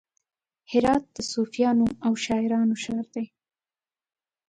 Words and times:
هرات 0.71 1.03
د 1.15 1.17
صوفیانو 1.31 1.87
او 2.05 2.13
شاعرانو 2.25 2.75
ښار 2.83 3.05
دی. 3.15 3.25